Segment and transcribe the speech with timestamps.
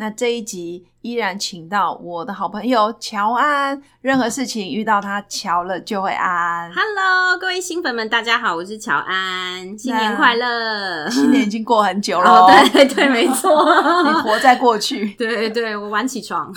[0.00, 6.72] 那这一集依然请到我的好朋友乔安，任何事情遇到他乔了就会安。
[6.72, 11.10] Hello，各位新粉们，大家好，我是乔安，新年快乐！
[11.10, 13.50] 新年已经过很久了，哦，对对，没错，
[14.06, 15.14] 你活在过去。
[15.14, 16.54] 对对，我晚起床。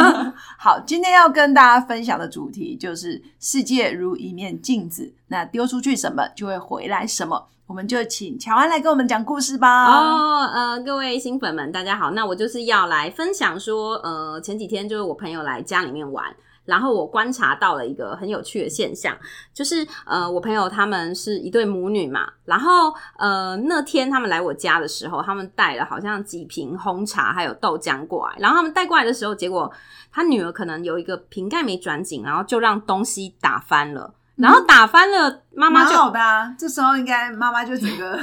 [0.56, 7.48] 好，今天要跟大家分享的主题就是世界如一面镜子，那丢出去什么就会回来什么。
[7.68, 9.84] 我们就请乔安来跟我们讲故事吧。
[9.92, 12.12] 哦，呃，各位新粉们，大家好。
[12.12, 16.24] 那我就是要来分享说，呃，前几天就是我朋友来家里面玩，
[16.64, 19.14] 然后我观察到了一个很有趣的现象，
[19.52, 29.70] 就是呃，我朋友他们是一对母女嘛，然后呃，那天他们来我家的时候，他们带了好像几瓶红茶还有豆浆过来，然后他们带过来的时候，结果
[30.10, 34.14] 他女儿可能有一个瓶盖没转紧，然后就让东西打翻了。
[34.38, 36.54] 然后打翻了，妈妈就好的、啊。
[36.58, 38.18] 这时候应该妈妈就整个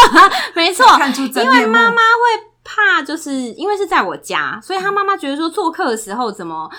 [0.54, 6.70] 没错， 看出真因为妈妈会怕，就是因为是在我家，所以她妈妈觉得说做客的时候怎么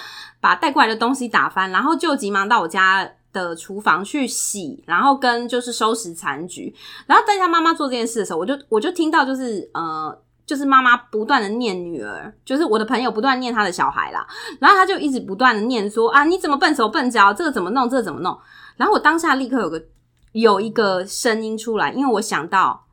[0.41, 6.75] 把带过来的东西打翻，然后就急忙到我家的厨房去洗，然后跟就是收拾残局。
[7.05, 10.19] 然后在她妈妈做这件事的时候，我就我就听到就是呃。
[10.49, 14.25] 就是妈妈不断的念女儿，就是我的朋友不断念他的小孩啦，
[14.59, 18.35] 然后他就一直不断的念说啊，你怎么笨手笨脚，这个怎么弄，这个怎么弄？
[18.79, 19.83] 然后我当下立刻有个
[20.31, 22.87] 有一个声音出来，因为我想到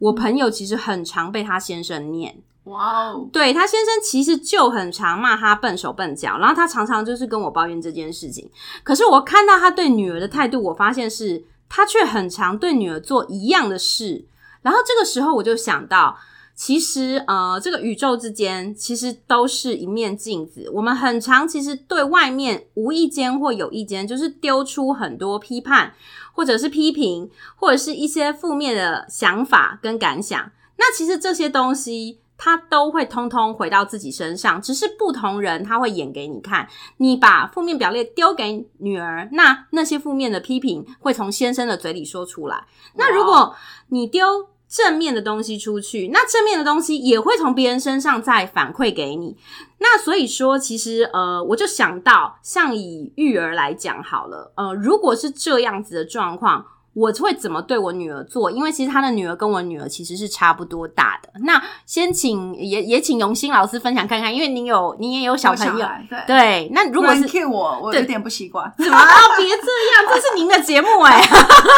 [0.00, 8.50] 我朋友其实很常被他先生念，哇哦，对他先生其实就很常骂他笨手笨脚，然后他常常就是跟我抱怨这件事情。
[8.82, 14.26] 可是我看到他对女儿的态度，我发现是他却很常对女儿做一样的事，
[14.62, 16.18] 然后这个时候我就想到。
[16.58, 20.68] 其实，呃，这个宇宙之间其实都是一面镜子。
[20.74, 25.94] 我们很常其实对外面无意间或有意间，就是丢出很多批判，
[26.32, 30.50] 或者是批评，或者是一些负面的想法跟感想。
[30.78, 36.68] 那其实这些东西，它都会通通回到自己身上，只是不同人他会演给你看。
[36.96, 42.66] 你把负面表列丢给女儿，那那些负面的批评会从先生的嘴里说出来。
[42.96, 43.54] 那如果
[43.90, 49.36] 你丢，正面的东西出去，那正面的东西也会从别人身上再反馈给你。
[49.78, 58.50] 那所以说，其实呃，我就想到，像以育儿来讲好了，呃，如果是这样子的状况，我会怎么对我女儿做？
[58.50, 61.28] 因为其实她的女儿跟我女儿其实是差不多大的。
[61.40, 66.70] 那先请也也请永新老师分享看看，因为您有您也有小朋友，对对。
[66.72, 68.72] 那如果是 Q 我，我有点不习惯。
[68.78, 68.98] 怎么
[69.36, 70.08] 别这样？
[70.08, 71.22] 这是您的节目哎、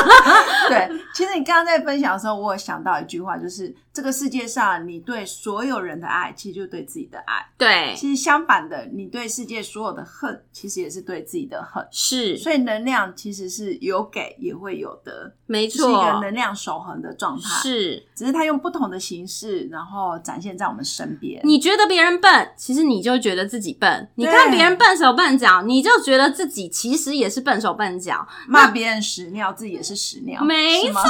[0.69, 7.45] 对，其实你刚刚在分享的时候，我有想到一句话，就是这个世界上，你对所有人的爱，其实就是对自己的爱。
[7.59, 11.87] 对，其实相反的，你对世界所有的恨，其实也是对自己的恨。
[11.91, 18.07] 是，所以能量其实是有给也会有得，没错，是一个，能量守恒的状态。，是。
[18.15, 21.41] 只是他用不同的形式，然后展现在我们身边。
[21.43, 24.09] 你觉得别人笨，其实你就觉得自己笨。
[24.17, 28.27] 你看别人笨手笨脚，你就觉得自己其实也是笨手笨脚。
[28.47, 31.01] 骂别人屎尿，自己也是屎尿，没错，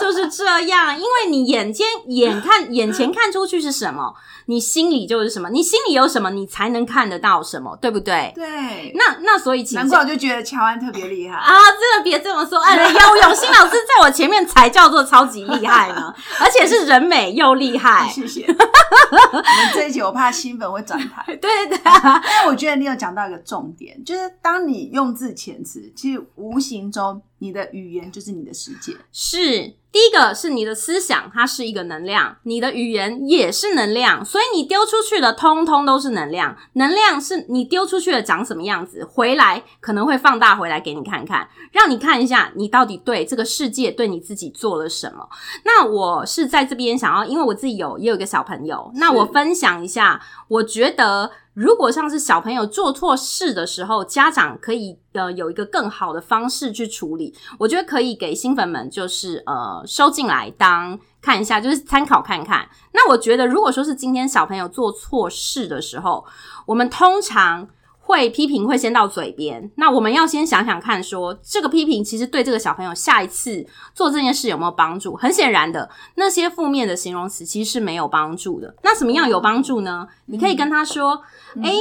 [0.00, 0.96] 就是这样。
[0.96, 4.14] 因为你眼尖眼看眼前看出去是什么，
[4.46, 5.50] 你心里就是什么。
[5.50, 8.32] 你心里有什么，你才能看得到什么，对不对？
[8.34, 11.36] 对，那那所以其实难怪我就觉得乔安特别厉害。
[11.36, 18.08] 啊，真的别这么说，哎， 有永新老师在我前面才叫做超级厉害呢， 而且是人美又厉害。
[18.08, 18.46] 谢谢。
[18.46, 28.96] 我们这一集我怕新粉会转台， 对对但我觉得你有讲到一个重点，就是当你用字遣词，其实无形中你的语言就是你的世界。
[29.12, 36.56] 是第一个是你的思想，它是一个能量，你的语言也是能量，所以你丢出去的通通都是能量。
[36.74, 45.26] 能量是你丢出去的长什么样子，回来可能会放大回来给你看看，让你看一下你到底对这个世界、对你自己做了什么。
[45.64, 51.30] 那我是在这边想要，因为我自己有也有一个小朋友，那我分享一下，我觉得。
[51.56, 62.68] 如果像是小朋友做错事的时候，家长可以呃有一个更好的方式去处理，我觉得可以给新粉们就是呃收进来当看一下，就是参考看看。
[62.92, 66.26] 那我觉得，如果说是今天小朋友做错事的时候，
[66.66, 67.66] 我们通常
[68.06, 75.16] 会批评会先到嘴边，那我们要先想想看说这个批评其实对这个小朋友下一次做这件事有没有帮助？
[75.16, 78.72] 很显然的，那些负面的形容词其实是没有帮助的。
[78.82, 80.06] 那什么样有帮助呢？
[80.26, 81.22] 你可以跟他说
[81.62, 81.80] ：“诶、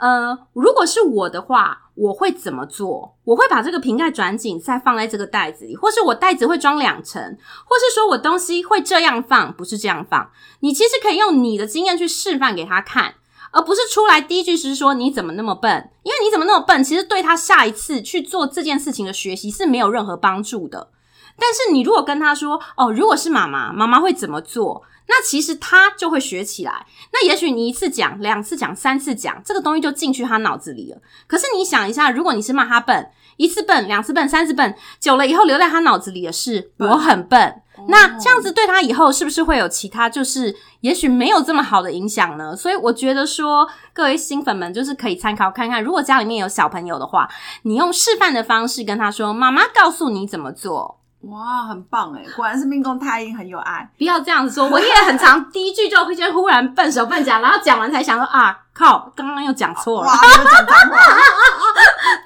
[0.00, 3.14] 呃，如果是我的话，我会怎么做？
[3.24, 7.22] 我会把这个瓶盖转紧，再放在这个袋子里，或是我袋子会装两层，
[7.64, 10.30] 或是说我东西会这样放，不是这样放。
[10.60, 13.14] 你其实可以用你的经验去示范给他看，
[13.56, 15.90] 而不是出来第一句是说你怎么那么笨？
[16.02, 20.90] 因为你怎么那么笨，其实对他下一次去做这件事情的学习是没有任何帮助的。
[21.38, 24.82] 但是你如果跟他说，哦，如果是妈妈，妈妈会怎么做？
[25.08, 26.84] 那其实他就会学起来。
[27.12, 30.98] 那也许你一次讲、两次讲、三次讲，这个东西就进去他脑子里了。
[31.26, 37.62] 可是你想一下，如果你是骂他笨，一次笨、两次笨、三次笨，久了以后留在他脑子里的是我很笨。
[37.88, 42.56] 那这样子对他以后是不是会有其他，就是也许没有这么好的影响呢？
[42.56, 47.28] 所以我觉得说，各位新粉们就是可以参考看看，如果家里面有小朋友的话，
[47.62, 51.00] 你用示范的方式跟他说，妈妈告诉你怎么做。
[51.22, 52.22] 哇，很棒哎！
[52.36, 53.90] 果然是命宫太阴很有爱。
[53.98, 60.12] 不要这样子说，我也很常第一句就会先忽然笨手笨脚，然后讲完才想说啊，靠，刚刚又讲错了。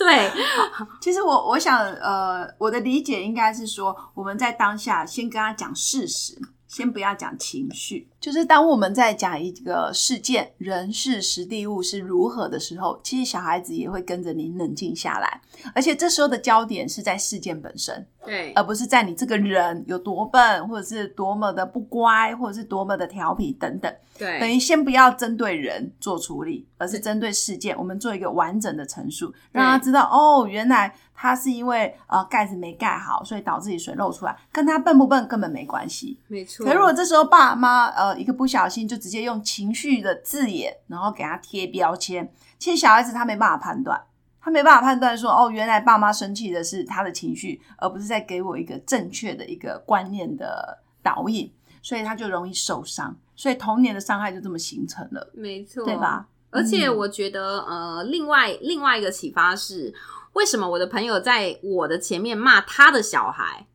[0.08, 0.30] 对，
[1.00, 6.40] 其实我我想，呃，我的理解应该是说，我们在当下先跟他讲事实。
[6.66, 15.40] 先不要讲情绪，就是当我们在讲一个事件、人事、实地物是如何的时候，其实小孩子也会跟着你冷静下来，
[15.74, 23.90] 而且这时候的焦点是在事件本身，对，而不是在你这个人有多笨，或者是多么的不乖，或者是多么的调皮等等。
[24.18, 36.20] 对，等于先不要针对人做处理，而是针对事件，我们做一个完整的陈述，让他知道哦，原来他是因为呃盖子没盖好，所以导致你水漏出来，跟他笨不笨根本没关系。
[36.28, 36.66] 没错。
[36.66, 44.00] 可如果这时候爸妈呃一个不小心就直接用情绪的字眼，然后给他贴标签，其实小孩子他没办法判断，
[44.40, 51.52] 他没办法判断说哦，原来爸妈生气的是他的情绪，而不是在给我一个正确的一个观念的导引，
[51.82, 53.16] 所以他就容易受伤。
[53.36, 56.26] 所以童年的伤害就这么形成了，没错，对吧？
[56.50, 59.94] 而且我觉得，呃，另外另外一个启发是，
[60.32, 63.66] 为什么我的朋友在我的前面骂他的小孩？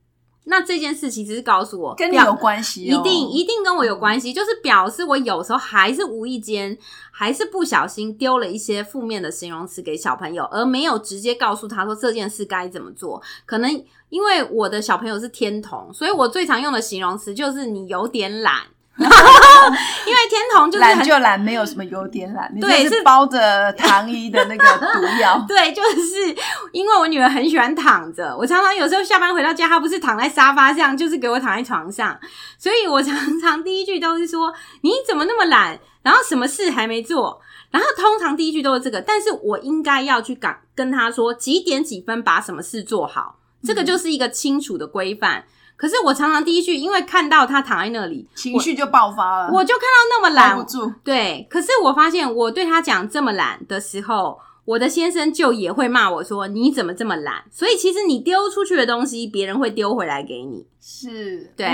[0.46, 6.78] 那这件事其实是告诉我，跟你有关系，一定一定跟我有关系，就是表示我有时候还是无意间，
[7.12, 13.22] 还是不小心丢了一些负面的形容词给小朋友，而没有直接告诉他说这件事该怎么做。
[13.46, 18.62] 可能因为我的小朋友是天童，所以我最常用的形容词就是你有点懒。
[20.06, 22.50] 因为天童就是懒就懒，没有什么优点懒。
[22.60, 25.44] 对，是包着糖衣的那个毒药。
[25.48, 26.34] 对，就是
[26.72, 32.18] 因为我女儿很喜欢躺着，我常常有时候下班回到家，她不是躺在沙发上，就是给我躺在床上，
[32.58, 35.78] 所以我常常第一句都是说：“你怎么那么懒？
[36.02, 45.44] 然后什么事还没做？”然后通常第一句都是这个，但是我应该要去赶跟她说几点几分把什么事做好，这个就是一个清楚的规范。
[45.78, 50.92] 可是我常常第一句，因为看到他躺在那里，情绪就爆发了，我就看到那么懒，不住。
[51.04, 60.66] 对，可是我发现我对他讲这么懒的时候，我的先生就也会骂我说：“你怎么这么懒？”所以其实你丢出去的东西，别人会丢回来给你。
[60.82, 61.68] 是，对。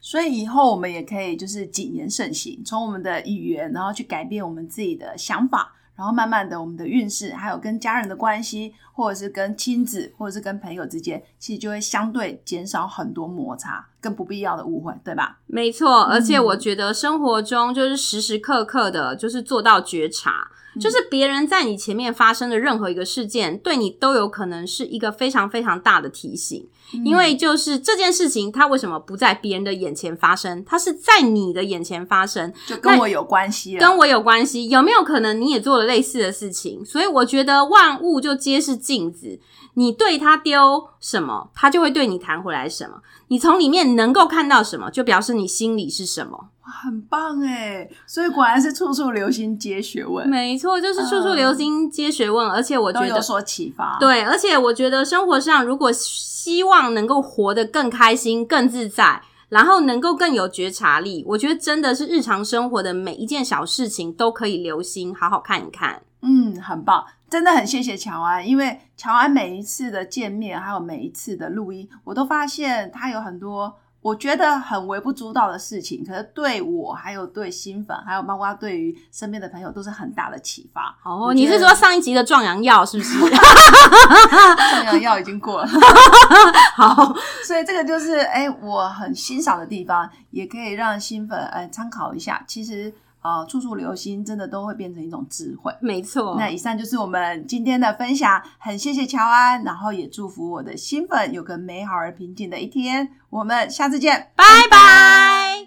[0.00, 5.72] 所以以后我们也可以就是谨言慎行，从我们的语言，然后去改变我们自己的想法。
[5.98, 15.40] 然后慢慢的，我们的运势，还有跟家人的关系，或者是跟亲子，或者是跟朋友之间，其实就会相对减少很多摩擦跟不必要的误会，对吧？
[15.48, 20.52] 没错，而且我觉得生活中就是时时刻刻的，就是做到觉察。
[20.78, 26.68] 就是别人在你前面发生的任何一个事件，对你都有可能是一个非常非常大的提醒，
[27.04, 30.64] 因为就是这件事情，它为什么不在别人的眼前发生？
[30.64, 33.76] 它是在你的眼前发生，就跟我有关系。
[33.78, 36.84] 跟我有关系，有没有可能你也做了类似的事情？
[36.84, 39.38] 所以我觉得万物就皆是镜子。
[39.74, 42.96] 你对它丢什么，它就会对你弹回来什么。
[43.28, 46.48] 你从里面能够看到什么，就表示你心里是什么。
[46.68, 47.88] 哇，很棒哎！
[48.06, 50.28] 所以果然是处处留心皆学问。
[50.28, 52.46] 没错，就是处处留心皆学问。
[52.46, 53.96] 而且我觉得有所启发。
[53.98, 66.02] 对，而且我觉得生活上如果希望能够活得更开心、更自在，然后能够更有觉察力，我觉得真的是日常生活的每一件小事情都可以留心好好看一看。
[66.20, 67.04] 嗯，很棒。
[67.30, 73.74] 真的很谢谢乔安，因为乔安每一次的见面，还有每一次的录音，我都发现他有很多
[74.08, 80.96] 我觉得很微不足道的事情，可是对我，还有对新粉，还有包括对于身边的朋友，都是很大的启发。
[81.04, 83.18] 哦，你是说上一集的壮阳药是不是？
[84.56, 85.68] 壮阳药已经过了。
[86.74, 87.14] 好，
[87.46, 92.42] 所以这个就是哎，我很欣赏的地方，也可以让新粉哎参考一下。
[92.46, 92.92] 其实。
[93.20, 95.72] 啊，处处留心，真的都会变成一种智慧。
[95.80, 103.08] 没错，那以上就是我们今天的分享，很谢谢乔安，然后也祝福我的新粉有个美好而平静的一天。
[103.30, 105.66] 我们下次见，拜拜。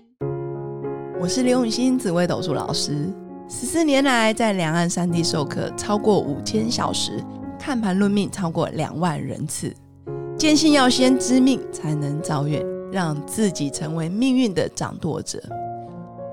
[1.20, 3.14] 我是刘永新紫薇斗数老师，
[3.48, 7.24] 十四年来在两岸三地授课超过五千小时。
[7.60, 9.72] 看盘论命超过两万人次，
[10.36, 12.60] 坚信要先知命才能造运，
[12.92, 15.40] 让自己成为命运的掌舵者。